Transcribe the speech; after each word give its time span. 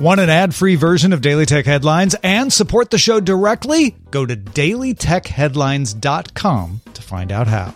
Want 0.00 0.18
an 0.18 0.30
ad 0.30 0.54
free 0.54 0.76
version 0.76 1.12
of 1.12 1.20
Daily 1.20 1.44
Tech 1.44 1.66
Headlines 1.66 2.16
and 2.22 2.50
support 2.50 2.88
the 2.88 2.96
show 2.96 3.20
directly? 3.20 3.94
Go 4.10 4.24
to 4.24 4.34
dailytechheadlines.com 4.34 6.80
to 6.94 7.02
find 7.02 7.30
out 7.30 7.46
how. 7.46 7.74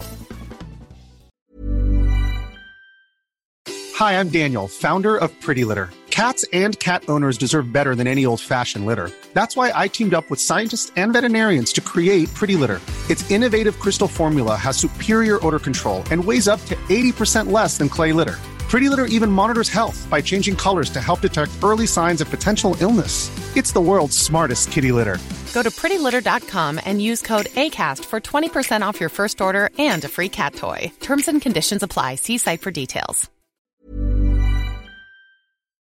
Hi, 3.97 4.19
I'm 4.19 4.31
Daniel, 4.31 4.69
founder 4.69 5.19
of 5.19 5.39
Pretty 5.43 5.67
Litter. 5.67 5.91
Cats 6.09 6.47
and 6.55 6.81
cat 6.81 7.05
owners 7.09 7.37
deserve 7.37 7.75
better 7.75 7.95
than 7.95 8.07
any 8.07 8.25
old 8.25 8.41
fashioned 8.41 8.87
litter. 8.87 9.11
That's 9.35 9.55
why 9.55 9.71
I 9.75 9.89
teamed 9.89 10.15
up 10.15 10.31
with 10.31 10.41
scientists 10.41 10.93
and 10.97 11.13
veterinarians 11.13 11.75
to 11.75 11.83
create 11.83 12.33
Pretty 12.33 12.57
Litter. 12.57 12.81
Its 13.11 13.31
innovative 13.31 13.79
crystal 13.81 14.09
formula 14.09 14.57
has 14.57 14.79
superior 14.79 15.47
odor 15.47 15.59
control 15.59 16.03
and 16.11 16.25
weighs 16.25 16.49
up 16.49 16.65
to 16.65 16.75
80% 16.89 17.53
less 17.53 17.77
than 17.77 17.91
clay 17.91 18.15
litter. 18.15 18.39
Pretty 18.75 18.89
Litter 18.89 19.07
even 19.07 19.31
monitors 19.31 19.69
health 19.69 20.05
by 20.11 20.21
changing 20.21 20.57
colors 20.57 20.91
to 20.91 21.01
help 21.01 21.21
detect 21.21 21.53
early 21.63 21.87
signs 21.87 22.21
of 22.21 22.29
potential 22.29 22.77
illness. 22.81 23.31
It's 23.57 23.71
the 23.71 23.81
world's 23.81 24.19
smartest 24.19 24.73
kitty 24.73 24.91
litter. 24.91 25.19
Go 25.55 25.63
to 25.63 25.71
prettylitter.com 25.71 26.81
and 26.85 27.01
use 27.01 27.23
code 27.23 27.47
ACAST 27.55 28.05
for 28.05 28.21
20% 28.21 28.83
off 28.83 28.99
your 28.99 29.11
first 29.11 29.41
order 29.41 29.71
and 29.79 30.05
a 30.05 30.09
free 30.09 30.29
cat 30.29 30.57
toy. 30.57 30.91
Terms 30.99 31.29
and 31.29 31.41
conditions 31.41 31.85
apply. 31.85 32.17
See 32.17 32.37
site 32.37 32.63
for 32.63 32.73
details. 32.73 33.31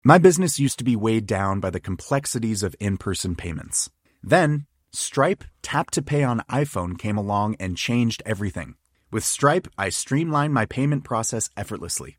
My 0.05 0.19
business 0.19 0.61
used 0.61 0.77
to 0.77 0.85
be 0.85 0.97
weighed 0.97 1.25
down 1.25 1.61
by 1.61 1.71
the 1.71 1.81
complexities 1.81 2.63
of 2.63 2.77
in 2.79 2.99
person 2.99 3.37
payments. 3.37 3.89
Then, 4.23 4.67
Stripe 4.93 5.45
Tap 5.63 5.91
to 5.93 6.03
Pay 6.03 6.25
on 6.25 6.43
iPhone 6.51 6.99
came 6.99 7.17
along 7.17 7.57
and 7.59 7.79
changed 7.79 8.23
everything. 8.27 8.75
With 9.11 9.25
Stripe, 9.25 9.67
I 9.79 9.89
streamlined 9.89 10.53
my 10.53 10.67
payment 10.67 11.05
process 11.05 11.49
effortlessly. 11.57 12.19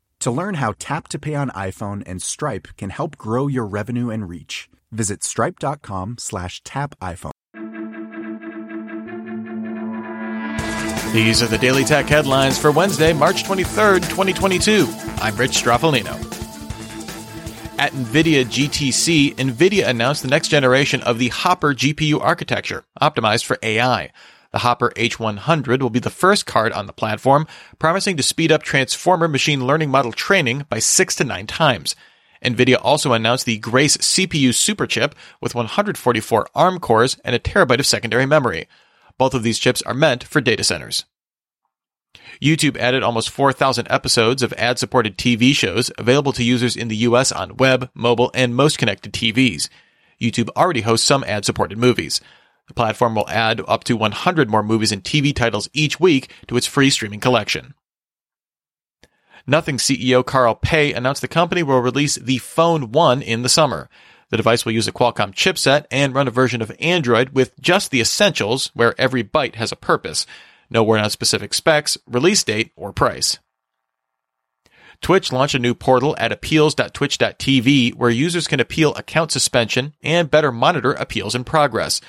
To 0.21 0.29
learn 0.29 0.53
how 0.53 0.75
Tap 0.77 1.07
to 1.09 1.19
Pay 1.19 1.33
on 1.33 1.49
iPhone 1.49 2.03
and 2.05 2.21
Stripe 2.21 2.67
can 2.77 2.91
help 2.91 3.17
grow 3.17 3.47
your 3.47 3.65
revenue 3.65 4.11
and 4.11 4.29
reach, 4.29 4.69
visit 4.91 5.23
stripe.com 5.23 6.17
slash 6.19 6.61
tap 6.63 6.93
iPhone. 6.99 7.31
These 11.11 11.41
are 11.41 11.47
the 11.47 11.57
Daily 11.57 11.83
Tech 11.83 12.05
headlines 12.05 12.59
for 12.59 12.71
Wednesday, 12.71 13.13
March 13.13 13.43
23rd, 13.43 14.01
2022. 14.09 14.87
I'm 15.17 15.35
Rich 15.35 15.53
Stroffolino. 15.53 16.13
At 17.79 17.91
NVIDIA 17.93 18.45
GTC, 18.45 19.35
NVIDIA 19.37 19.87
announced 19.87 20.21
the 20.21 20.27
next 20.27 20.49
generation 20.49 21.01
of 21.01 21.17
the 21.17 21.29
Hopper 21.29 21.73
GPU 21.73 22.21
architecture, 22.21 22.83
optimized 23.01 23.45
for 23.45 23.57
AI. 23.63 24.11
The 24.51 24.59
Hopper 24.59 24.91
H100 24.97 25.81
will 25.81 25.89
be 25.89 25.99
the 25.99 26.09
first 26.09 26.45
card 26.45 26.73
on 26.73 26.85
the 26.85 26.93
platform, 26.93 27.47
promising 27.79 28.17
to 28.17 28.23
speed 28.23 28.51
up 28.51 28.63
transformer 28.63 29.27
machine 29.27 29.65
learning 29.65 29.89
model 29.89 30.11
training 30.11 30.65
by 30.69 30.79
six 30.79 31.15
to 31.15 31.23
nine 31.23 31.47
times. 31.47 31.95
NVIDIA 32.43 32.77
also 32.81 33.13
announced 33.13 33.45
the 33.45 33.59
Grace 33.59 33.97
CPU 33.97 34.49
superchip 34.49 35.13
with 35.39 35.55
144 35.55 36.47
ARM 36.55 36.79
cores 36.79 37.17
and 37.23 37.35
a 37.35 37.39
terabyte 37.39 37.79
of 37.79 37.85
secondary 37.85 38.25
memory. 38.25 38.67
Both 39.17 39.33
of 39.33 39.43
these 39.43 39.59
chips 39.59 39.81
are 39.83 39.93
meant 39.93 40.23
for 40.23 40.41
data 40.41 40.63
centers. 40.63 41.05
YouTube 42.41 42.77
added 42.77 43.03
almost 43.03 43.29
4,000 43.29 43.87
episodes 43.89 44.41
of 44.41 44.53
ad 44.53 44.79
supported 44.79 45.17
TV 45.17 45.53
shows 45.53 45.91
available 45.97 46.33
to 46.33 46.43
users 46.43 46.75
in 46.75 46.87
the 46.87 46.95
US 46.97 47.31
on 47.31 47.57
web, 47.57 47.89
mobile, 47.93 48.31
and 48.33 48.55
most 48.55 48.77
connected 48.77 49.13
TVs. 49.13 49.69
YouTube 50.19 50.49
already 50.57 50.81
hosts 50.81 51.05
some 51.05 51.23
ad 51.23 51.45
supported 51.45 51.77
movies. 51.77 52.19
The 52.71 52.75
platform 52.75 53.15
will 53.15 53.27
add 53.27 53.61
up 53.67 53.83
to 53.83 53.97
100 53.97 54.49
more 54.49 54.63
movies 54.63 54.93
and 54.93 55.03
TV 55.03 55.35
titles 55.35 55.67
each 55.73 55.99
week 55.99 56.31
to 56.47 56.55
its 56.55 56.65
free 56.65 56.89
streaming 56.89 57.19
collection. 57.19 57.73
Nothing 59.45 59.75
CEO 59.75 60.25
Carl 60.25 60.55
Pei 60.55 60.93
announced 60.93 61.21
the 61.21 61.27
company 61.27 61.63
will 61.63 61.81
release 61.81 62.15
the 62.15 62.37
Phone 62.37 62.93
1 62.93 63.21
in 63.23 63.41
the 63.41 63.49
summer. 63.49 63.89
The 64.29 64.37
device 64.37 64.63
will 64.63 64.71
use 64.71 64.87
a 64.87 64.93
Qualcomm 64.93 65.33
chipset 65.33 65.83
and 65.91 66.15
run 66.15 66.29
a 66.29 66.31
version 66.31 66.61
of 66.61 66.71
Android 66.79 67.31
with 67.31 67.59
just 67.59 67.91
the 67.91 67.99
essentials, 67.99 68.71
where 68.73 68.95
every 68.97 69.21
byte 69.21 69.55
has 69.55 69.73
a 69.73 69.75
purpose. 69.75 70.25
No 70.69 70.81
word 70.81 71.01
on 71.01 71.09
specific 71.09 71.53
specs, 71.53 71.97
release 72.07 72.41
date, 72.41 72.71
or 72.77 72.93
price. 72.93 73.37
Twitch 75.01 75.33
launched 75.33 75.55
a 75.55 75.59
new 75.59 75.73
portal 75.73 76.15
at 76.17 76.31
appeals.twitch.tv 76.31 77.95
where 77.95 78.09
users 78.09 78.47
can 78.47 78.61
appeal 78.61 78.93
account 78.95 79.33
suspension 79.33 79.93
and 80.01 80.31
better 80.31 80.53
monitor 80.53 80.93
appeals 80.93 81.35
in 81.35 81.43
progress. 81.43 81.99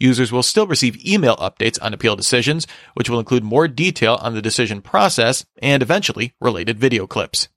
Users 0.00 0.32
will 0.32 0.42
still 0.42 0.66
receive 0.66 1.06
email 1.06 1.36
updates 1.36 1.78
on 1.80 1.94
appeal 1.94 2.16
decisions, 2.16 2.66
which 2.94 3.08
will 3.08 3.20
include 3.20 3.44
more 3.44 3.68
detail 3.68 4.18
on 4.20 4.34
the 4.34 4.42
decision 4.42 4.80
process 4.80 5.44
and 5.62 5.82
eventually 5.82 6.34
related 6.40 6.78
video 6.78 7.06
clips. 7.06 7.48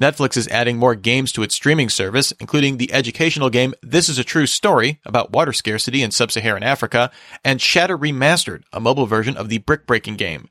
Netflix 0.00 0.36
is 0.36 0.46
adding 0.48 0.76
more 0.76 0.94
games 0.94 1.32
to 1.32 1.42
its 1.42 1.54
streaming 1.54 1.88
service, 1.88 2.32
including 2.38 2.76
the 2.76 2.92
educational 2.92 3.50
game 3.50 3.74
This 3.82 4.08
is 4.08 4.18
a 4.18 4.24
True 4.24 4.46
Story 4.46 5.00
about 5.04 5.32
water 5.32 5.52
scarcity 5.52 6.02
in 6.02 6.12
sub-Saharan 6.12 6.62
Africa, 6.62 7.10
and 7.44 7.60
Shatter 7.60 7.98
Remastered, 7.98 8.62
a 8.72 8.78
mobile 8.78 9.06
version 9.06 9.36
of 9.36 9.48
the 9.48 9.58
brick-breaking 9.58 10.16
game. 10.16 10.48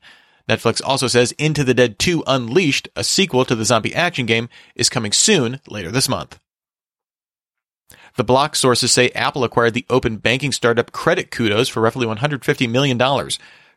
Netflix 0.48 0.82
also 0.84 1.06
says 1.06 1.32
Into 1.32 1.64
the 1.64 1.74
Dead 1.74 1.98
2 1.98 2.24
Unleashed, 2.26 2.88
a 2.96 3.04
sequel 3.04 3.44
to 3.46 3.54
the 3.54 3.64
zombie 3.64 3.94
action 3.94 4.26
game, 4.26 4.48
is 4.74 4.90
coming 4.90 5.12
soon 5.12 5.60
later 5.66 5.90
this 5.90 6.08
month. 6.08 6.38
The 8.18 8.24
block 8.24 8.56
sources 8.56 8.90
say 8.90 9.10
Apple 9.10 9.44
acquired 9.44 9.74
the 9.74 9.86
open 9.88 10.16
banking 10.16 10.50
startup 10.50 10.90
Credit 10.90 11.30
Kudos 11.30 11.68
for 11.68 11.80
roughly 11.80 12.04
$150 12.04 12.68
million. 12.68 12.98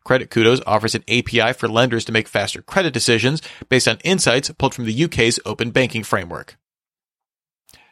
Credit 0.03 0.31
Kudos 0.31 0.61
offers 0.65 0.95
an 0.95 1.03
API 1.07 1.53
for 1.53 1.67
lenders 1.67 2.03
to 2.05 2.11
make 2.11 2.27
faster 2.27 2.63
credit 2.63 2.91
decisions 2.91 3.43
based 3.69 3.87
on 3.87 3.99
insights 4.03 4.49
pulled 4.57 4.73
from 4.73 4.85
the 4.85 5.03
UK's 5.03 5.39
open 5.45 5.69
banking 5.69 6.01
framework. 6.01 6.57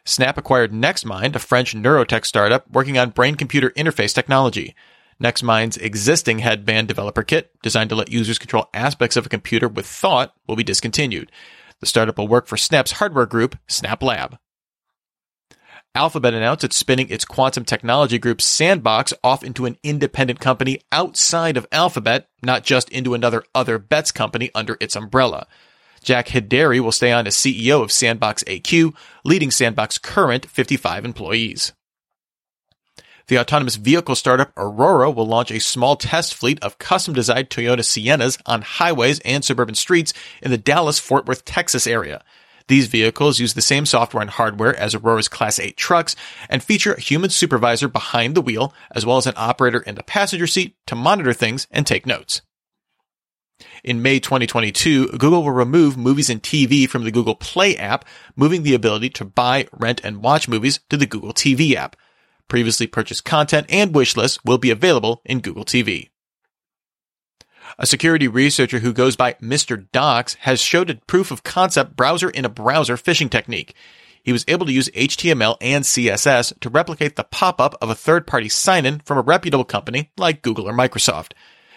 Snap 0.04 0.36
acquired 0.36 0.72
NextMind, 0.72 1.36
a 1.36 1.38
French 1.38 1.72
neurotech 1.72 2.26
startup 2.26 2.68
working 2.68 2.98
on 2.98 3.10
brain 3.10 3.36
computer 3.36 3.70
interface 3.76 4.12
technology. 4.12 4.74
NextMind's 5.22 5.76
existing 5.76 6.40
headband 6.40 6.88
developer 6.88 7.22
kit, 7.22 7.52
designed 7.62 7.90
to 7.90 7.94
let 7.94 8.10
users 8.10 8.40
control 8.40 8.68
aspects 8.74 9.16
of 9.16 9.24
a 9.24 9.28
computer 9.28 9.68
with 9.68 9.86
thought, 9.86 10.34
will 10.48 10.56
be 10.56 10.64
discontinued. 10.64 11.30
The 11.78 11.86
startup 11.86 12.18
will 12.18 12.26
work 12.26 12.48
for 12.48 12.56
Snap's 12.56 12.90
hardware 12.90 13.26
group, 13.26 13.56
Snap 13.68 14.02
Lab. 14.02 14.36
Alphabet 15.96 16.34
announced 16.34 16.62
it's 16.62 16.76
spinning 16.76 17.08
its 17.08 17.24
quantum 17.24 17.64
technology 17.64 18.16
group 18.16 18.40
Sandbox 18.40 19.12
off 19.24 19.42
into 19.42 19.66
an 19.66 19.76
independent 19.82 20.38
company 20.38 20.80
outside 20.92 21.56
of 21.56 21.66
Alphabet, 21.72 22.28
not 22.44 22.62
just 22.62 22.88
into 22.90 23.12
another 23.12 23.42
other 23.56 23.76
bets 23.76 24.12
company 24.12 24.50
under 24.54 24.76
its 24.80 24.94
umbrella. 24.94 25.48
Jack 26.00 26.28
Hidary 26.28 26.78
will 26.78 26.92
stay 26.92 27.10
on 27.10 27.26
as 27.26 27.34
CEO 27.34 27.82
of 27.82 27.90
Sandbox 27.90 28.44
AQ, 28.44 28.94
leading 29.24 29.50
Sandbox's 29.50 29.98
current 29.98 30.46
55 30.46 31.04
employees. 31.04 31.72
The 33.26 33.38
autonomous 33.38 33.76
vehicle 33.76 34.14
startup 34.14 34.52
Aurora 34.56 35.10
will 35.10 35.26
launch 35.26 35.50
a 35.50 35.58
small 35.58 35.96
test 35.96 36.34
fleet 36.34 36.62
of 36.62 36.78
custom 36.78 37.14
designed 37.14 37.50
Toyota 37.50 37.80
Siennas 37.80 38.40
on 38.46 38.62
highways 38.62 39.18
and 39.20 39.44
suburban 39.44 39.74
streets 39.74 40.14
in 40.40 40.52
the 40.52 40.58
Dallas 40.58 41.00
Fort 41.00 41.26
Worth, 41.26 41.44
Texas 41.44 41.86
area. 41.86 42.22
These 42.70 42.86
vehicles 42.86 43.40
use 43.40 43.54
the 43.54 43.62
same 43.62 43.84
software 43.84 44.20
and 44.20 44.30
hardware 44.30 44.76
as 44.76 44.94
Aurora's 44.94 45.26
Class 45.26 45.58
8 45.58 45.76
trucks 45.76 46.14
and 46.48 46.62
feature 46.62 46.92
a 46.92 47.00
human 47.00 47.30
supervisor 47.30 47.88
behind 47.88 48.36
the 48.36 48.40
wheel, 48.40 48.72
as 48.92 49.04
well 49.04 49.16
as 49.16 49.26
an 49.26 49.34
operator 49.36 49.80
in 49.80 49.96
the 49.96 50.04
passenger 50.04 50.46
seat 50.46 50.76
to 50.86 50.94
monitor 50.94 51.32
things 51.32 51.66
and 51.72 51.84
take 51.84 52.06
notes. 52.06 52.42
In 53.82 54.02
May 54.02 54.20
2022, 54.20 55.08
Google 55.18 55.42
will 55.42 55.50
remove 55.50 55.96
movies 55.96 56.30
and 56.30 56.40
TV 56.40 56.88
from 56.88 57.02
the 57.02 57.10
Google 57.10 57.34
Play 57.34 57.76
app, 57.76 58.04
moving 58.36 58.62
the 58.62 58.76
ability 58.76 59.10
to 59.10 59.24
buy, 59.24 59.66
rent, 59.72 60.00
and 60.04 60.22
watch 60.22 60.46
movies 60.46 60.78
to 60.90 60.96
the 60.96 61.06
Google 61.06 61.34
TV 61.34 61.74
app. 61.74 61.96
Previously 62.46 62.86
purchased 62.86 63.24
content 63.24 63.66
and 63.68 63.92
wish 63.92 64.16
lists 64.16 64.38
will 64.44 64.58
be 64.58 64.70
available 64.70 65.22
in 65.24 65.40
Google 65.40 65.64
TV. 65.64 66.10
A 67.78 67.86
security 67.86 68.28
researcher 68.28 68.80
who 68.80 68.92
goes 68.92 69.16
by 69.16 69.34
Mr. 69.34 69.86
Docs 69.92 70.34
has 70.40 70.60
showed 70.60 70.90
a 70.90 70.96
proof 71.06 71.30
of 71.30 71.42
concept 71.42 71.96
browser 71.96 72.30
in 72.30 72.44
a 72.44 72.50
browser 72.50 72.96
phishing 72.96 73.30
technique. 73.30 73.74
He 74.22 74.32
was 74.32 74.44
able 74.48 74.66
to 74.66 74.72
use 74.72 74.90
HTML 74.90 75.56
and 75.60 75.84
CSS 75.84 76.58
to 76.60 76.68
replicate 76.68 77.16
the 77.16 77.24
pop-up 77.24 77.74
of 77.80 77.88
a 77.88 77.94
third-party 77.94 78.50
sign-in 78.50 79.00
from 79.00 79.18
a 79.18 79.22
reputable 79.22 79.64
company 79.64 80.10
like 80.18 80.42
Google 80.42 80.68
or 80.68 80.74
Microsoft. 80.74 81.32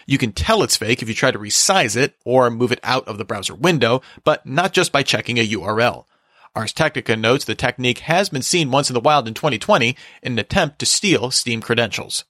You 0.06 0.18
can 0.18 0.32
tell 0.32 0.62
it's 0.62 0.76
fake 0.76 1.00
if 1.00 1.08
you 1.08 1.14
try 1.14 1.30
to 1.30 1.38
resize 1.38 1.96
it 1.96 2.16
or 2.24 2.50
move 2.50 2.72
it 2.72 2.80
out 2.82 3.08
of 3.08 3.16
the 3.16 3.24
browser 3.24 3.54
window, 3.54 4.02
but 4.22 4.44
not 4.44 4.72
just 4.72 4.92
by 4.92 5.02
checking 5.02 5.38
a 5.38 5.48
URL. 5.48 6.04
Ars 6.54 6.72
Technica 6.72 7.16
notes 7.16 7.44
the 7.44 7.54
technique 7.54 8.00
has 8.00 8.28
been 8.28 8.42
seen 8.42 8.70
once 8.70 8.90
in 8.90 8.94
the 8.94 9.00
wild 9.00 9.26
in 9.26 9.34
2020 9.34 9.96
in 10.22 10.32
an 10.32 10.38
attempt 10.38 10.78
to 10.78 10.86
steal 10.86 11.30
Steam 11.30 11.60
credentials. 11.60 12.24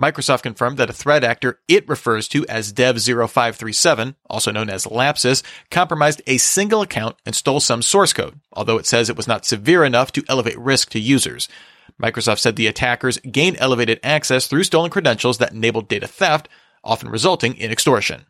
Microsoft 0.00 0.42
confirmed 0.42 0.78
that 0.78 0.90
a 0.90 0.94
threat 0.94 1.24
actor 1.24 1.60
it 1.68 1.88
refers 1.88 2.28
to 2.28 2.46
as 2.46 2.72
Dev0537, 2.72 4.14
also 4.28 4.50
known 4.50 4.70
as 4.70 4.86
Lapsus, 4.86 5.42
compromised 5.70 6.22
a 6.26 6.38
single 6.38 6.82
account 6.82 7.16
and 7.26 7.34
stole 7.34 7.60
some 7.60 7.82
source 7.82 8.12
code, 8.12 8.40
although 8.52 8.78
it 8.78 8.86
says 8.86 9.08
it 9.08 9.16
was 9.16 9.28
not 9.28 9.44
severe 9.44 9.84
enough 9.84 10.12
to 10.12 10.24
elevate 10.28 10.58
risk 10.58 10.90
to 10.90 11.00
users. 11.00 11.48
Microsoft 12.00 12.38
said 12.38 12.56
the 12.56 12.66
attackers 12.66 13.18
gained 13.18 13.56
elevated 13.60 14.00
access 14.02 14.46
through 14.46 14.64
stolen 14.64 14.90
credentials 14.90 15.38
that 15.38 15.52
enabled 15.52 15.88
data 15.88 16.06
theft, 16.06 16.48
often 16.84 17.08
resulting 17.08 17.56
in 17.56 17.70
extortion. 17.70 18.26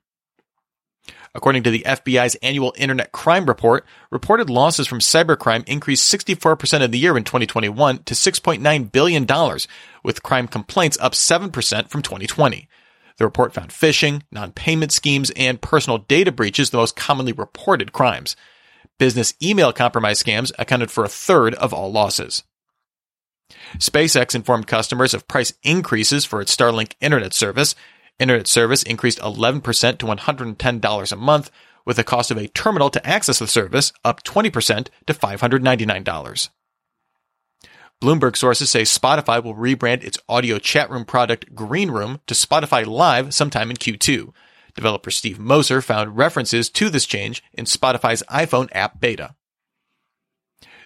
According 1.35 1.63
to 1.63 1.71
the 1.71 1.85
FBI's 1.87 2.35
annual 2.37 2.75
Internet 2.77 3.13
Crime 3.13 3.47
Report, 3.47 3.87
reported 4.11 4.51
losses 4.51 4.87
from 4.87 4.99
cybercrime 4.99 5.67
increased 5.67 6.13
64% 6.13 6.85
of 6.85 6.93
the 6.93 6.99
year 6.99 7.17
in 7.17 7.25
2021 7.25 8.03
to 8.05 8.15
$6.9 8.15 8.93
billion, 8.93 9.59
with 10.03 10.23
crime 10.23 10.47
complaints 10.47 10.99
up 11.01 11.13
7% 11.13 11.89
from 11.89 12.03
2020. 12.03 12.69
The 13.17 13.25
report 13.25 13.55
found 13.55 13.71
phishing, 13.71 14.23
non-payment 14.31 14.93
schemes, 14.93 15.31
and 15.37 15.61
personal 15.61 15.99
data 15.99 16.33
breaches 16.33 16.71
the 16.71 16.79
most 16.79 16.97
commonly 16.97 17.33
reported 17.33 17.93
crimes. 17.93 18.37
Business 18.99 19.35
email 19.43 19.73
compromise 19.73 20.23
scams 20.23 20.53
accounted 20.59 20.91
for 20.91 21.05
a 21.05 21.09
third 21.09 21.55
of 21.55 21.73
all 21.73 21.91
losses. 21.91 22.43
SpaceX 23.79 24.35
informed 24.35 24.67
customers 24.67 25.15
of 25.15 25.29
price 25.29 25.53
increases 25.63 26.25
for 26.25 26.41
its 26.41 26.55
Starlink 26.55 26.93
internet 27.01 27.33
service. 27.33 27.75
Internet 28.19 28.47
service 28.47 28.83
increased 28.83 29.19
11% 29.19 29.99
to 29.99 30.07
$110 30.07 31.13
a 31.13 31.17
month, 31.17 31.51
with 31.85 31.97
the 31.97 32.05
cost 32.05 32.31
of 32.31 32.37
a 32.37 32.49
terminal 32.49 32.91
to 32.91 33.07
access 33.07 33.39
the 33.39 33.47
service 33.47 33.93
up 34.05 34.23
20% 34.23 34.89
to 35.07 35.15
$599. 35.15 36.49
Bloomberg 38.03 38.37
sources 38.37 38.69
say 38.71 38.83
Spotify 38.83 39.43
will 39.43 39.55
rebrand 39.55 40.03
its 40.03 40.19
audio 40.29 40.59
chat 40.59 40.91
room 40.91 41.05
product 41.05 41.55
Green 41.55 41.91
Room 41.91 42.21
to 42.27 42.35
Spotify 42.35 42.85
Live 42.85 43.33
sometime 43.33 43.71
in 43.71 43.77
Q2. 43.77 44.33
Developer 44.75 45.11
Steve 45.11 45.39
Moser 45.39 45.81
found 45.81 46.17
references 46.17 46.69
to 46.71 46.91
this 46.91 47.07
change 47.07 47.43
in 47.53 47.65
Spotify's 47.65 48.23
iPhone 48.25 48.69
app 48.73 49.01
beta. 49.01 49.37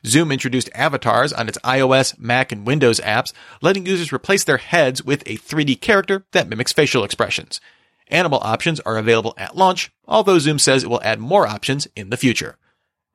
Zoom 0.07 0.31
introduced 0.31 0.71
avatars 0.73 1.33
on 1.33 1.49
its 1.49 1.59
iOS, 1.65 2.17
Mac, 2.19 2.53
and 2.53 2.67
Windows 2.67 3.01
apps, 3.01 3.33
letting 3.61 3.87
users 3.87 4.13
replace 4.13 4.45
their 4.45 4.59
heads 4.59 5.03
with 5.03 5.23
a 5.27 5.37
3D 5.37 5.81
character 5.81 6.25
that 6.31 6.49
mimics 6.49 6.73
facial 6.73 7.03
expressions. 7.03 7.61
Animal 8.09 8.39
options 8.41 8.79
are 8.81 8.99
available 8.99 9.35
at 9.37 9.57
launch, 9.57 9.91
although 10.07 10.39
Zoom 10.39 10.61
says 10.61 10.85
it 10.85 10.91
will 10.91 11.03
add 11.03 11.19
more 11.19 11.47
options 11.47 11.89
in 11.97 12.11
the 12.11 12.17
future. 12.17 12.57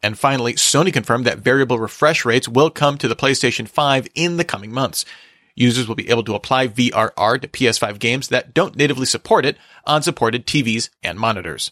And 0.04 0.20
finally, 0.20 0.54
Sony 0.54 0.92
confirmed 0.92 1.26
that 1.26 1.40
variable 1.40 1.80
refresh 1.80 2.26
rates 2.26 2.50
will 2.50 2.70
come 2.70 2.98
to 2.98 3.08
the 3.08 3.16
PlayStation 3.16 3.70
5 3.70 4.08
in 4.14 4.36
the 4.36 4.44
coming 4.44 4.74
months. 4.74 5.06
Users 5.56 5.88
will 5.88 5.96
be 5.96 6.10
able 6.10 6.24
to 6.24 6.36
apply 6.36 6.68
VRR 6.68 7.42
to 7.42 7.48
PS5 7.48 8.00
games 8.00 8.28
that 8.30 8.54
don't 8.54 8.76
natively 8.76 9.06
support 9.06 9.46
it 9.46 9.58
on 9.86 10.02
supported 10.02 10.46
TVs 10.46 10.90
and 11.04 11.18
monitors. 11.18 11.72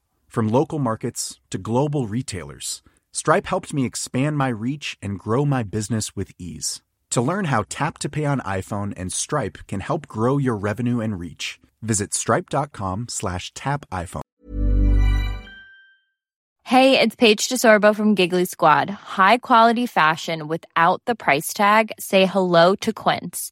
From 0.31 0.47
local 0.47 0.79
markets 0.79 1.41
to 1.49 1.57
global 1.57 2.07
retailers, 2.07 2.81
Stripe 3.11 3.47
helped 3.47 3.73
me 3.73 3.85
expand 3.85 4.37
my 4.37 4.47
reach 4.47 4.97
and 5.01 5.19
grow 5.19 5.43
my 5.43 5.61
business 5.61 6.15
with 6.15 6.31
ease. 6.39 6.81
To 7.09 7.21
learn 7.21 7.45
how 7.51 7.65
Tap 7.67 7.97
to 7.97 8.07
Pay 8.07 8.23
on 8.23 8.39
iPhone 8.39 8.93
and 8.95 9.11
Stripe 9.11 9.57
can 9.67 9.81
help 9.81 10.07
grow 10.07 10.37
your 10.37 10.55
revenue 10.55 11.01
and 11.01 11.19
reach, 11.19 11.59
visit 11.81 12.13
stripe.com 12.13 13.07
slash 13.09 13.51
tap 13.53 13.85
iPhone. 13.91 14.21
Hey, 16.63 16.97
it's 16.97 17.17
Paige 17.17 17.49
DeSorbo 17.49 17.93
from 17.93 18.15
Giggly 18.15 18.45
Squad. 18.45 18.89
High 18.89 19.39
quality 19.39 19.85
fashion 19.85 20.47
without 20.47 21.01
the 21.05 21.15
price 21.15 21.51
tag. 21.51 21.91
Say 21.99 22.25
hello 22.25 22.75
to 22.75 22.93
Quince. 22.93 23.51